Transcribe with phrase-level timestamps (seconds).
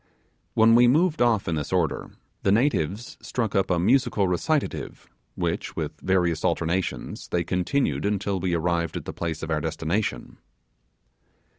[0.55, 2.09] When we moved off in this order,
[2.41, 8.55] the natives struck up a musical recitative, which with various alternations, they continued until we
[8.55, 10.39] arrived at the place of our destination.